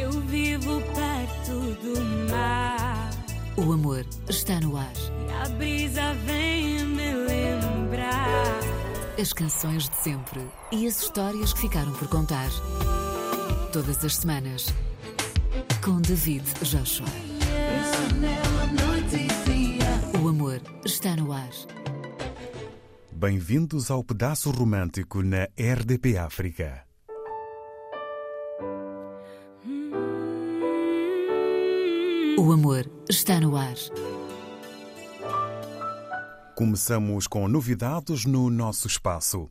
[0.00, 3.10] Eu vivo perto do mar.
[3.54, 4.94] O amor está no ar.
[4.96, 8.60] E a brisa vem me lembrar.
[9.20, 10.40] As canções de sempre
[10.72, 12.48] e as histórias que ficaram por contar.
[13.74, 14.72] Todas as semanas.
[15.84, 17.06] Com David Joshua.
[20.24, 21.50] O amor está no ar.
[23.12, 26.89] Bem-vindos ao Pedaço Romântico na RDP África.
[32.40, 33.74] O amor está no ar.
[36.56, 39.50] Começamos com novidades no nosso espaço.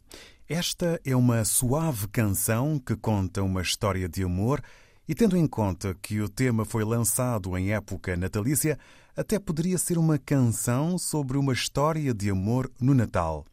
[0.49, 4.59] Esta é uma suave canção que conta uma história de amor
[5.07, 8.75] e, tendo em conta que o tema foi lançado em época natalícia,
[9.15, 13.45] até poderia ser uma canção sobre uma história de amor no Natal.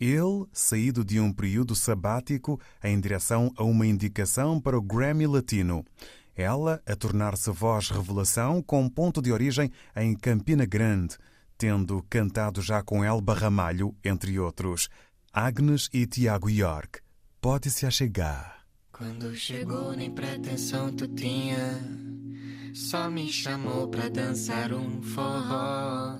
[0.00, 5.84] Ele, saído de um período sabático em direção a uma indicação para o Grammy Latino.
[6.40, 11.18] Ela a tornar-se voz revelação com ponto de origem em Campina Grande,
[11.58, 14.88] tendo cantado já com Elba Ramalho, entre outros.
[15.30, 17.00] Agnes e Tiago York.
[17.42, 18.64] Pode-se achegar.
[18.90, 21.78] Quando chegou, nem pretensão tu tinha.
[22.72, 26.18] Só me chamou pra dançar um forró.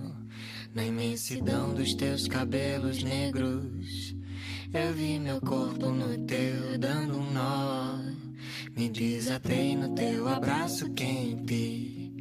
[0.75, 4.15] Na imensidão dos teus cabelos negros,
[4.75, 8.30] eu vi meu corpo no teu dando um nó.
[8.77, 12.13] Me desatei no teu abraço quente,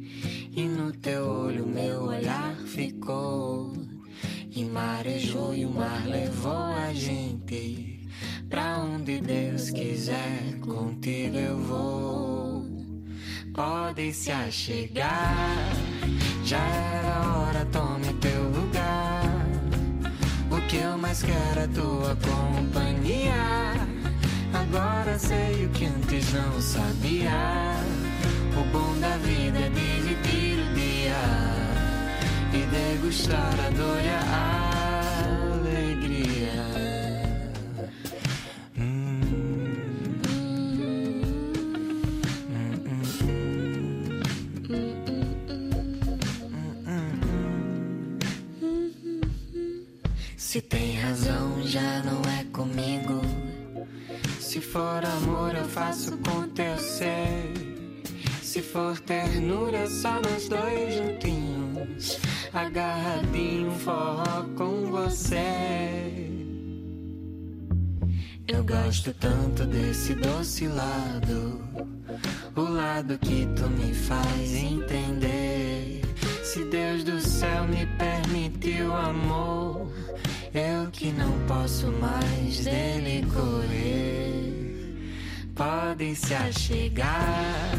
[0.52, 3.72] e no teu olho meu olhar ficou.
[4.50, 8.08] E marejou e o mar levou a gente.
[8.48, 12.66] Pra onde Deus quiser, contigo eu vou.
[13.54, 15.72] Pode se achegar,
[16.44, 19.46] já era hora, tome teu lugar.
[20.50, 23.89] O que eu mais quero é tua companhia.
[24.52, 27.76] Agora sei o que antes não sabia.
[28.58, 31.22] O bom da vida é dividir o dia
[32.52, 34.20] e degustar a dor e a
[35.52, 36.80] alegria.
[50.36, 52.19] Se tem razão, já não
[54.72, 57.52] for amor, eu faço com teu ser.
[58.40, 62.18] Se for ternura, só nós dois juntinhos.
[62.52, 66.30] Agarradinho, forró com você.
[68.46, 71.60] Eu gosto tanto desse doce lado.
[72.54, 76.02] O lado que tu me faz entender.
[76.44, 79.90] Se Deus do céu me permitiu amor.
[80.54, 84.49] Eu que não posso mais dele correr.
[85.60, 87.74] Pode se achegar,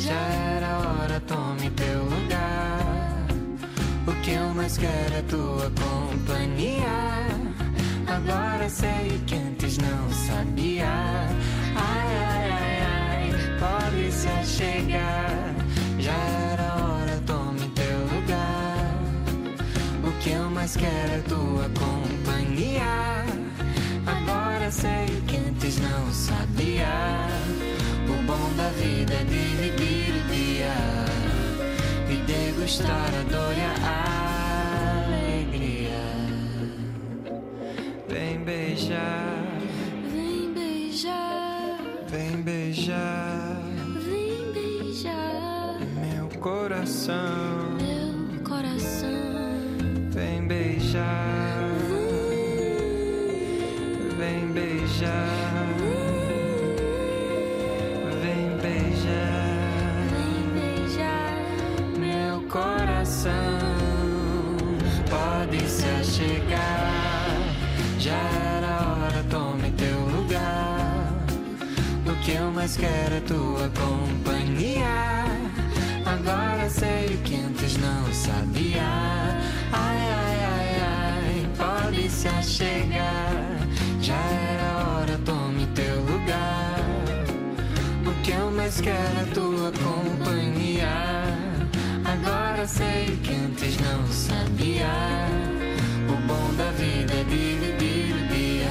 [0.00, 0.20] já
[0.56, 3.28] era hora, tome teu lugar.
[4.04, 7.28] O que eu mais quero é tua companhia.
[8.08, 10.88] Agora sei que antes não sabia.
[11.76, 15.54] Ai, ai, ai, ai, pode se achegar,
[16.00, 16.16] já
[16.50, 18.90] era hora, tome teu lugar.
[20.02, 23.13] O que eu mais quero é tua companhia.
[24.80, 26.94] Sei que antes não sabia.
[28.08, 30.74] O bom da vida é dividir o dia
[32.10, 33.70] e degustar a dor e a
[35.06, 36.04] alegria.
[38.08, 39.44] Vem beijar,
[40.12, 43.62] Vem beijar, vem beijar
[44.08, 47.76] vem beijar meu coração.
[47.80, 49.08] meu coração.
[50.10, 51.43] Vem beijar,
[58.22, 61.34] vem beijar Vem beijar
[61.98, 63.32] meu coração.
[65.08, 67.30] Pode se achegar,
[67.98, 71.12] já era hora, tome teu lugar.
[72.06, 75.24] O que eu mais quero é tua companhia.
[76.06, 78.82] Agora sei o que antes não sabia.
[79.72, 83.43] Ai, ai, ai, ai, pode se achegar.
[88.74, 90.88] Mais quero é tua companhia.
[92.04, 94.88] Agora sei que antes não sabia.
[96.08, 98.70] O bom da vida é dividir o dia.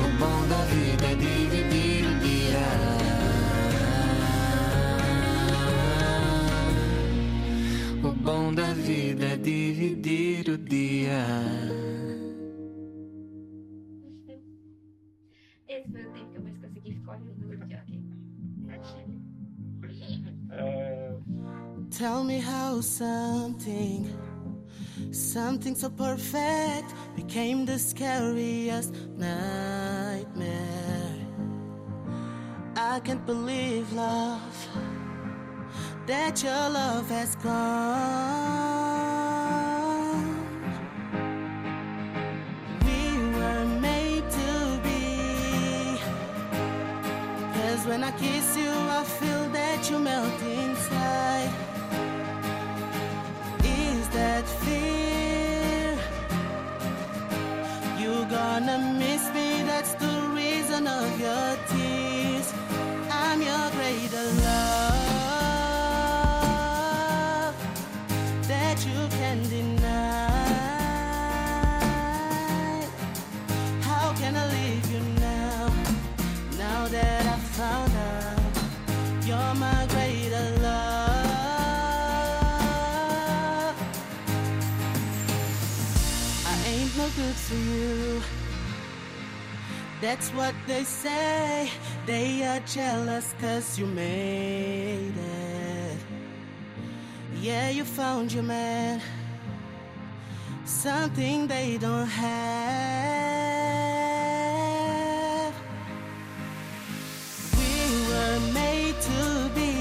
[0.00, 2.66] O bom da vida é dividir o dia.
[8.02, 11.55] O bom da vida é dividir o dia.
[21.98, 24.10] Tell me how something,
[25.12, 31.16] something so perfect became the scariest nightmare.
[32.76, 34.68] I can't believe love,
[36.06, 37.56] that your love has gone.
[42.84, 45.98] We were made to be.
[47.54, 51.75] Cause when I kiss you, I feel that you melt inside.
[54.16, 55.98] That fear?
[58.00, 62.48] You gonna miss me, that's the reason of your tears.
[63.10, 64.95] I'm your greater love
[90.08, 91.68] That's what they say.
[92.06, 95.98] They are jealous cause you made it.
[97.40, 99.02] Yeah, you found your man.
[100.64, 102.32] Something they don't have.
[107.58, 107.72] We
[108.08, 109.74] were made to be.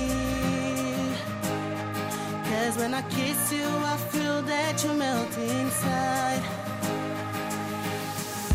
[2.49, 6.43] Cause when I kiss you, I feel that you melt inside.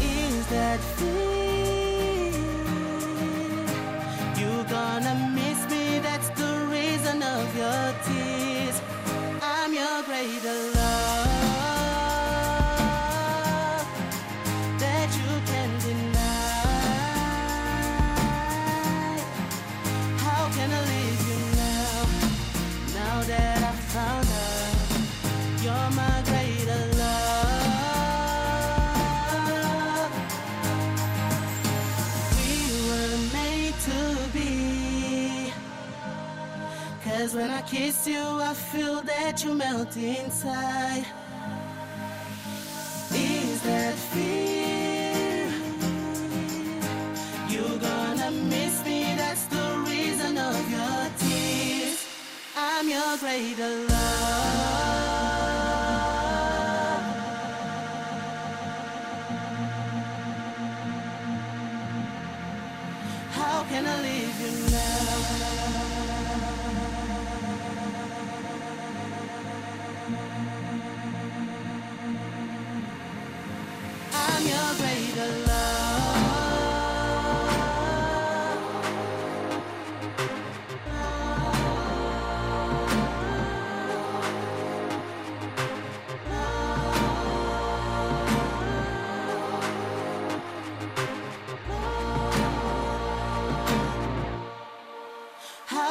[0.00, 1.39] Is that fear?
[38.72, 41.04] Feel that you melt inside.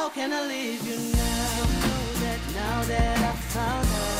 [0.00, 1.56] How can I leave you now?
[1.84, 4.19] Know that now that I found out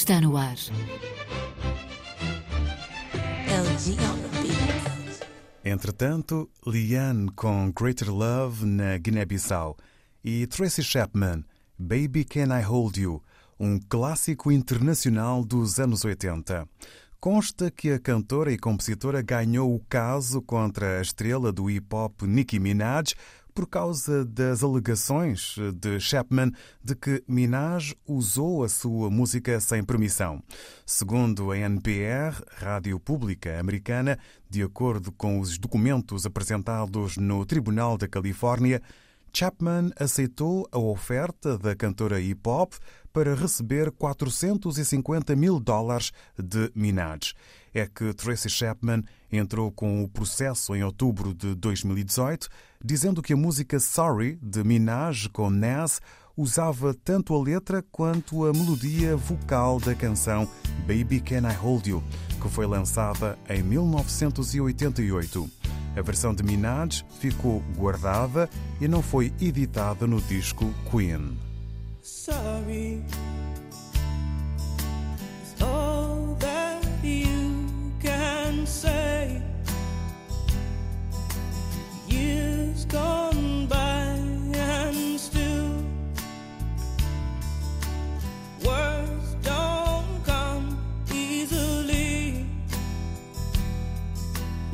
[0.00, 0.56] está no ar.
[5.62, 9.76] Entretanto, Liane com Greater Love na Guiné-Bissau
[10.24, 11.44] e Tracy Chapman,
[11.78, 13.22] Baby Can I Hold You,
[13.58, 16.66] um clássico internacional dos anos 80.
[17.20, 22.58] Consta que a cantora e compositora ganhou o caso contra a estrela do hip-hop Nicki
[22.58, 23.12] Minaj
[23.60, 26.50] por causa das alegações de Chapman
[26.82, 30.42] de que Minaj usou a sua música sem permissão.
[30.86, 38.08] Segundo a NPR, rádio pública americana, de acordo com os documentos apresentados no Tribunal da
[38.08, 38.80] Califórnia,
[39.30, 42.72] Chapman aceitou a oferta da cantora hip-hop
[43.12, 47.34] para receber 450 mil dólares de Minaj.
[47.72, 52.48] É que Tracy Chapman entrou com o processo em outubro de 2018,
[52.84, 56.00] dizendo que a música Sorry, de Minaj com Nas,
[56.36, 60.48] usava tanto a letra quanto a melodia vocal da canção
[60.86, 62.02] Baby Can I Hold You,
[62.40, 65.50] que foi lançada em 1988.
[65.96, 68.48] A versão de Minaj ficou guardada
[68.80, 71.36] e não foi editada no disco Queen.
[72.02, 73.02] Sorry.
[82.10, 84.18] Years gone by
[84.52, 85.72] and still
[88.66, 90.78] words don't come
[91.12, 92.44] easily.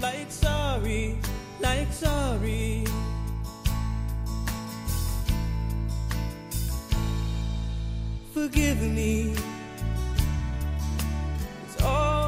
[0.00, 1.18] Like sorry,
[1.60, 2.84] like sorry.
[8.32, 9.34] Forgive me.
[11.64, 12.25] It's all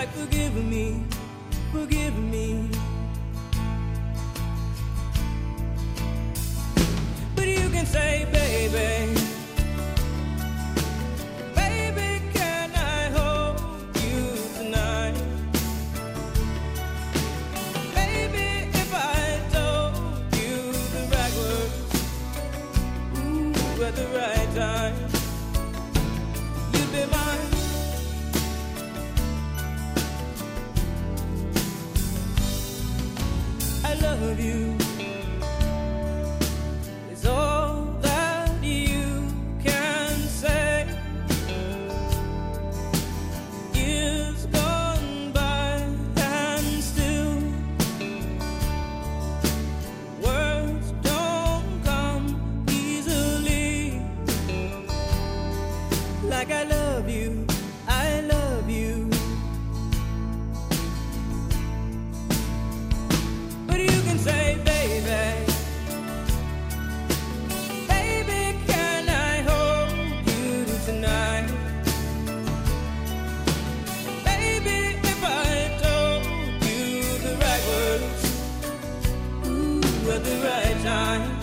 [0.00, 1.04] Like forgive me,
[1.72, 2.49] forgive me.
[80.10, 81.39] At the right time,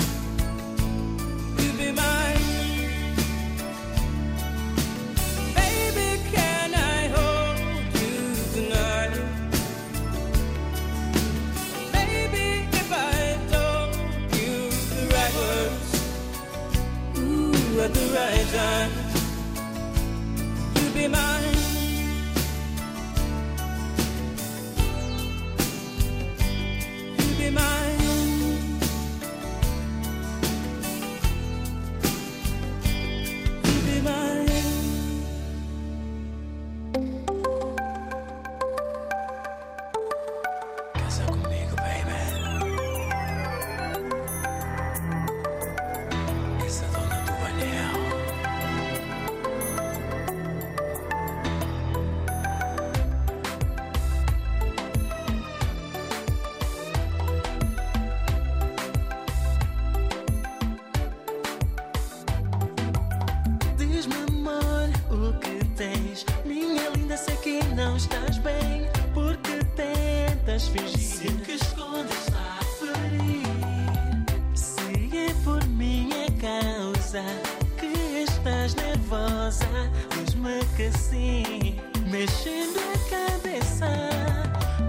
[80.87, 81.75] diz-me que sim.
[82.09, 83.87] Mexendo a cabeça.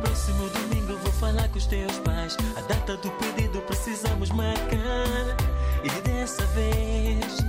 [0.01, 2.37] Próximo domingo vou falar com os teus pais.
[2.57, 5.37] A data do pedido precisamos marcar.
[5.85, 7.48] E dessa vez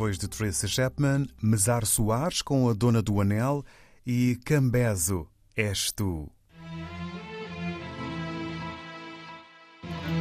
[0.00, 3.62] Depois de Tracy Chapman, Mesar Soares com a Dona do Anel
[4.06, 6.26] e Cambezo, És Tu.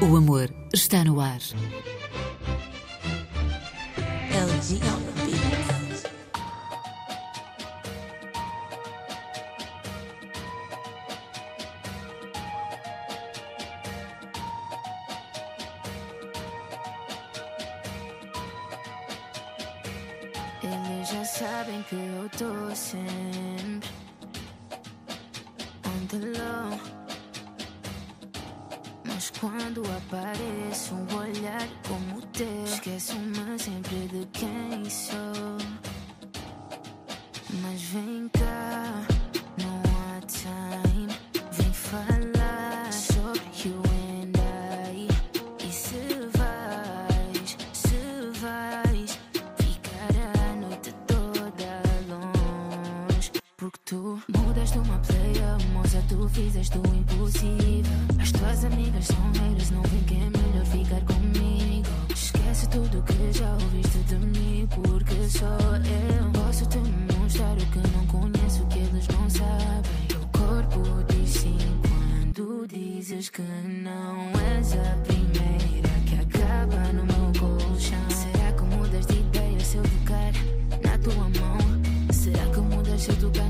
[0.02, 1.40] O amor está no ar.
[4.34, 5.79] LG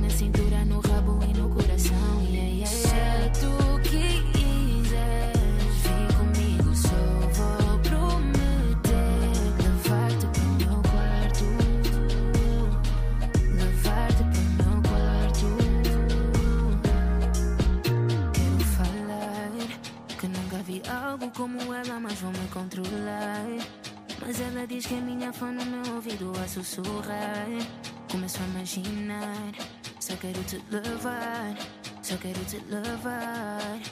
[0.09, 0.48] na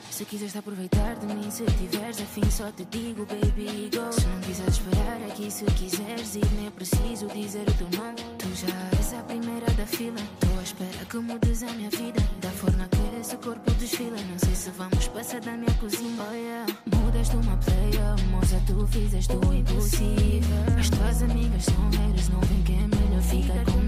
[0.09, 4.11] Se quiseres aproveitar de mim, se tiveres afim, só te digo, baby, go.
[4.11, 8.15] Se não quiseres esperar aqui, se quiseres ir, nem é preciso dizer o teu nome.
[8.39, 10.19] Tu já és a primeira da fila.
[10.39, 12.19] Tô à espera que mudes a minha vida.
[12.41, 14.17] Da forma que esse corpo desfila.
[14.27, 16.23] Não sei se vamos passar da minha cozinha.
[16.27, 16.65] Oh, yeah.
[16.95, 20.57] Mudaste uma playa, moça, tu fizeste o impossível.
[20.79, 23.86] As tuas amigas são haters, não vem que é melhor ficar comigo.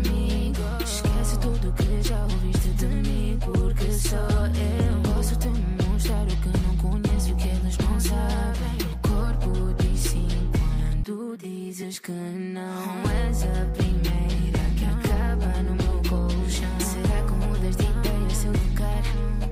[0.92, 5.48] Esquece tudo que já ouviste de mim, porque só eu posso te
[5.88, 8.76] mostrar o que não conheço, o que eles não sabem.
[8.92, 16.02] O corpo diz sim quando dizes que não és a primeira que acaba no meu
[16.10, 16.80] colchão.
[16.80, 19.04] Será que mudas de ideia se eu tocar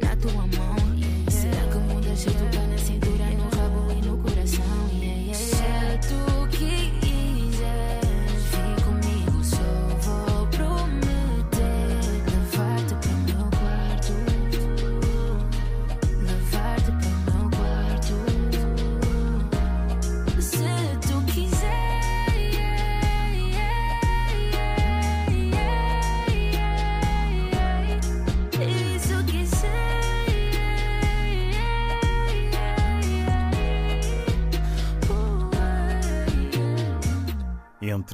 [0.02, 0.57] na tua mão?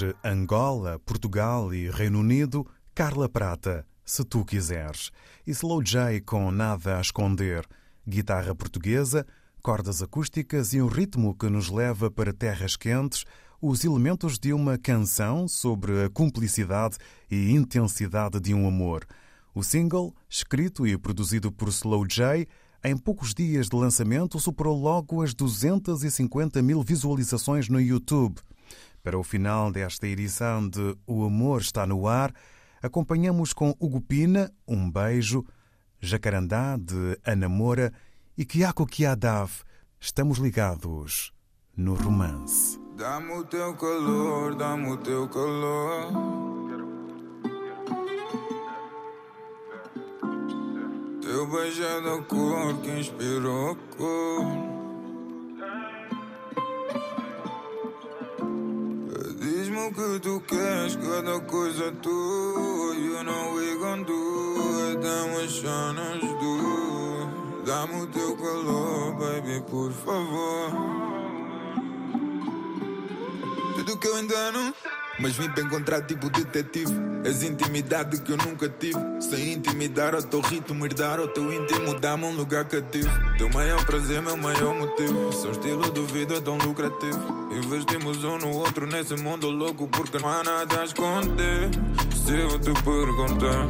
[0.03, 5.11] Entre Angola, Portugal e Reino Unido, Carla Prata, se tu quiseres.
[5.47, 7.65] E Slow J com Nada a Esconder.
[8.05, 9.25] Guitarra portuguesa,
[9.61, 13.23] cordas acústicas e um ritmo que nos leva para terras quentes,
[13.61, 16.97] os elementos de uma canção sobre a cumplicidade
[17.31, 19.07] e intensidade de um amor.
[19.55, 22.45] O single, escrito e produzido por Slow J,
[22.83, 28.41] em poucos dias de lançamento superou logo as 250 mil visualizações no YouTube.
[29.03, 32.33] Para o final desta edição de O Amor Está no Ar,
[32.81, 35.45] acompanhamos com Hugo Pina, Um Beijo,
[35.99, 37.91] Jacarandá, de Ana Moura
[38.37, 39.51] e Kiako Kiadav.
[39.99, 41.33] Estamos ligados
[41.75, 42.79] no romance.
[42.95, 46.13] Dá-me o teu calor, dá-me o teu calor.
[51.21, 54.72] Teu beijo é da cor que inspirou a cor.
[59.93, 62.95] Que tu queres, cada coisa é tua.
[62.95, 67.63] You know we gon' do then we shine as do.
[67.65, 70.71] Dá-me o teu calor, baby, por favor.
[73.75, 74.73] Tudo que eu ainda não.
[75.19, 77.12] Mas vim para encontrar tipo detetive.
[77.25, 78.99] És intimidade que eu nunca tive.
[79.21, 83.09] Sem intimidar ao teu ritmo, herdar ao teu íntimo, dá-me um lugar cativo.
[83.37, 85.31] Teu maior prazer, meu maior motivo.
[85.31, 87.49] Seu estilo de vida é tão lucrativo.
[87.51, 91.69] Investimos um no outro nesse mundo louco, porque não há nada a esconder.
[92.25, 93.67] Se eu te perguntar.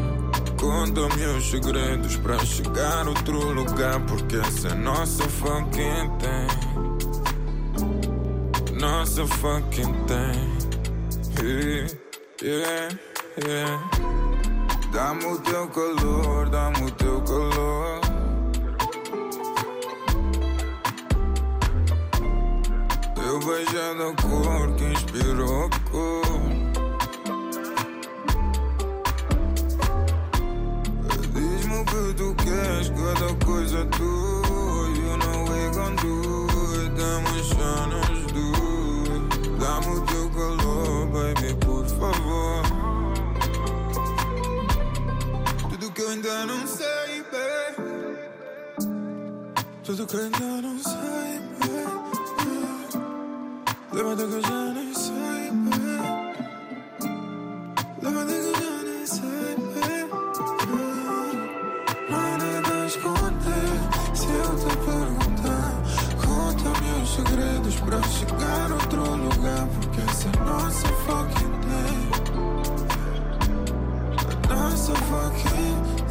[0.60, 6.48] Conta-me os segredos para chegar a outro lugar, porque essa é nossa fucking thing.
[8.80, 9.94] Nossa fucking.
[11.42, 11.88] Yeah,
[12.42, 12.90] yeah,
[13.38, 13.80] yeah.
[14.92, 18.02] Dá-me o teu calor, dá-me o teu calor.
[23.18, 26.24] Eu é da cor que inspirou a cor.
[31.34, 34.44] Diz-me o que tu queres, cada coisa é tua.
[34.96, 36.48] You know we gon' do
[36.80, 38.46] it, damos chanas do
[39.14, 39.50] it.
[39.60, 40.02] Dá-me o
[49.86, 51.84] Tudo que ainda não sei, baby.
[53.92, 55.98] Levanta que eu já nem sei, baby.
[58.02, 60.08] Levanta que eu já nem sei, baby.
[62.10, 63.76] Não há nada a esconder.
[64.14, 65.72] Se eu te perguntar,
[66.26, 69.68] conta-me os segredos para chegar a outro lugar.
[69.68, 72.04] Porque essa é nossa fucking day.
[74.50, 76.03] A nossa fucking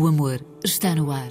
[0.00, 1.30] O amor está no ar.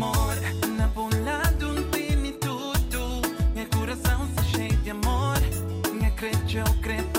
[0.00, 0.34] Amor.
[0.78, 3.20] Na bolado tem tudo.
[3.54, 5.38] Meu coração se cheio de amor.
[5.92, 7.09] Minha crente eu crepa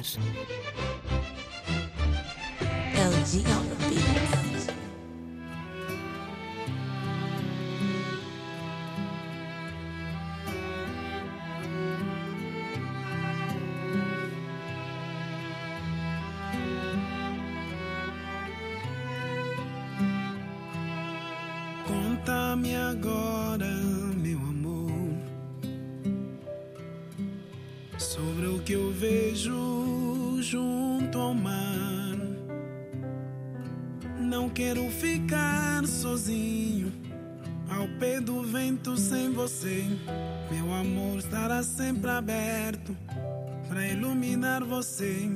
[0.00, 0.67] está
[34.88, 36.90] Quero ficar sozinho
[37.68, 39.84] ao pé do vento sem você.
[40.50, 42.96] Meu amor estará sempre aberto
[43.68, 45.30] para iluminar você.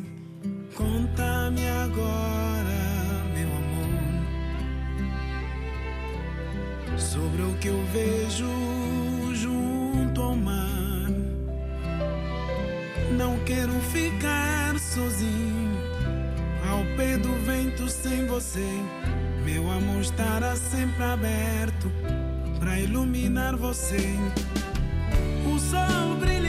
[0.74, 2.80] Conta-me agora,
[3.34, 4.18] meu amor,
[6.98, 8.48] sobre o que eu vejo
[9.34, 11.10] junto ao mar.
[13.18, 15.76] Não quero ficar sozinho
[16.70, 18.66] ao pé do vento sem você.
[19.44, 21.90] Meu amor estará sempre aberto
[22.58, 24.16] para iluminar você.
[25.46, 26.41] O sol brilhará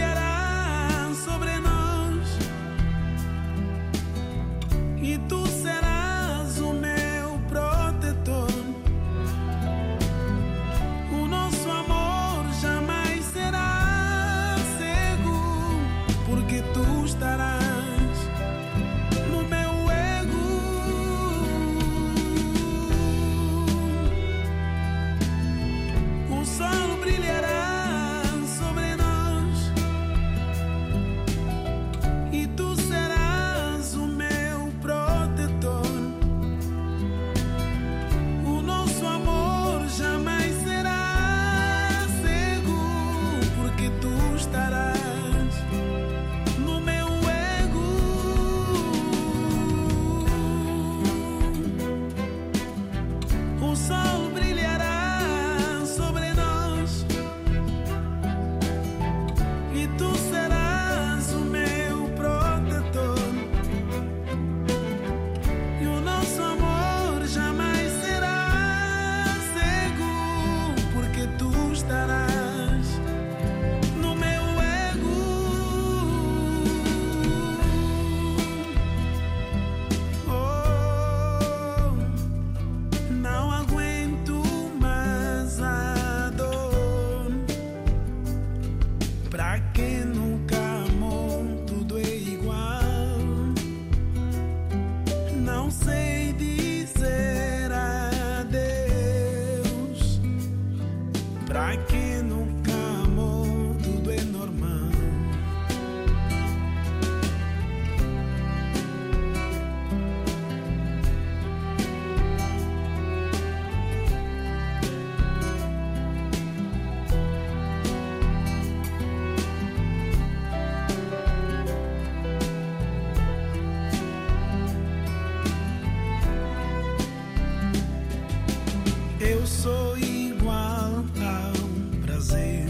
[129.33, 132.67] Eu sou igual ao prazer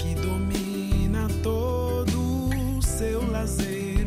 [0.00, 4.04] que domina todo o seu lazer.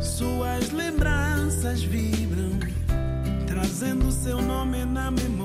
[0.00, 2.58] Suas lembranças vibram,
[3.46, 5.37] trazendo seu nome na memória.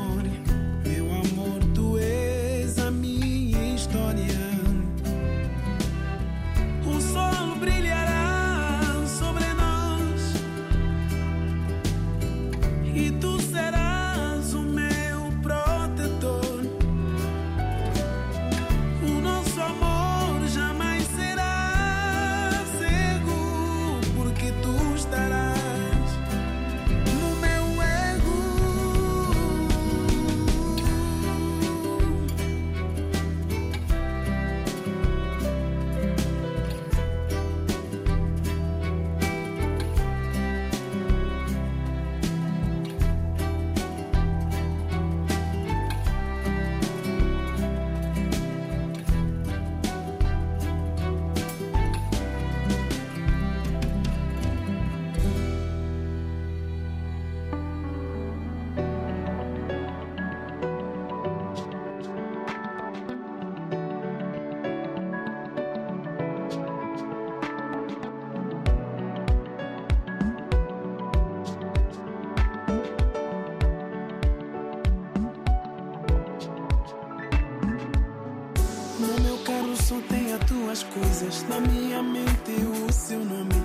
[81.23, 82.51] coisas na minha mente
[82.87, 83.55] o seu nome.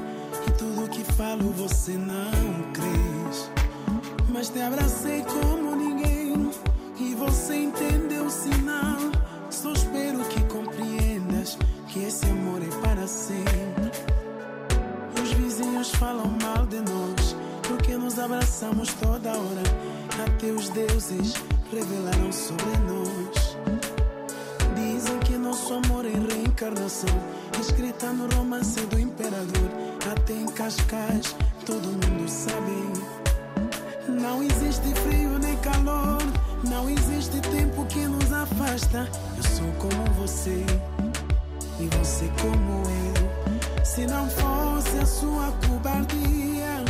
[0.46, 3.50] E tudo que falo você não crês.
[4.28, 6.50] Mas te abracei como ninguém
[7.00, 8.98] e você entendeu o sinal.
[9.50, 13.90] Só espero que compreendas que esse amor é para sempre.
[15.22, 17.36] Os vizinhos falam mal de nós
[17.66, 19.62] porque nos abraçamos toda hora.
[20.26, 21.34] Até os deuses
[21.72, 23.56] revelaram sobre nós.
[24.74, 27.37] Dizem que nosso amor é reencarnação.
[27.60, 29.70] Escrita no romance do imperador,
[30.12, 31.34] até em Cascais,
[31.66, 32.68] todo mundo sabe.
[34.08, 36.18] Não existe frio nem calor,
[36.68, 39.08] não existe tempo que nos afasta.
[39.36, 40.64] Eu sou como você
[41.80, 43.84] e você como eu.
[43.84, 46.84] Se não fosse a sua cobardia,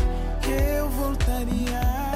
[0.77, 2.08] eu voltaria.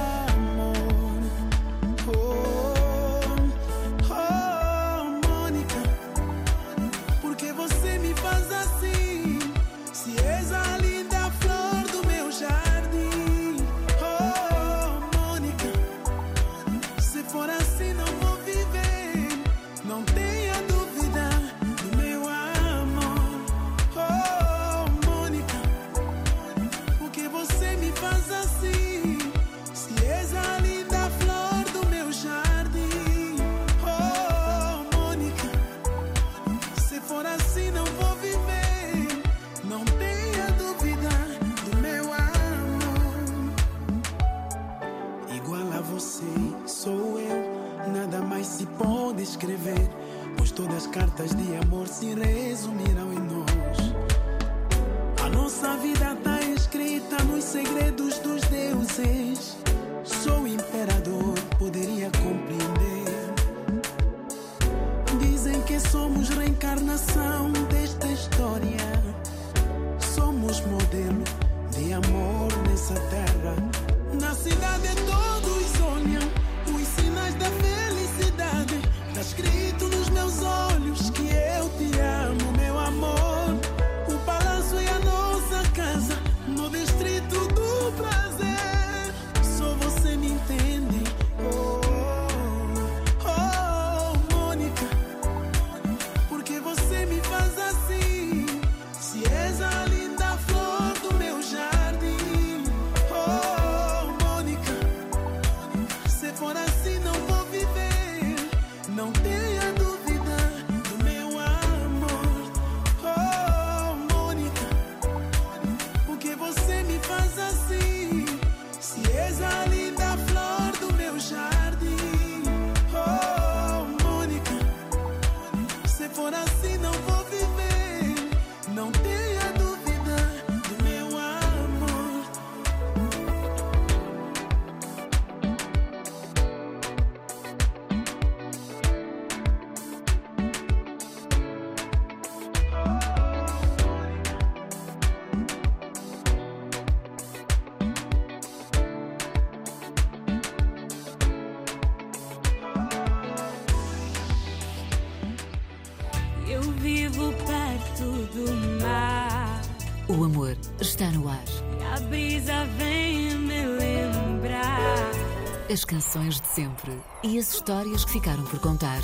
[166.55, 166.93] sempre
[167.23, 169.01] e as histórias que ficaram por contar.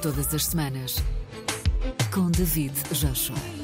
[0.00, 1.02] Todas as semanas,
[2.12, 3.59] com David Joshua.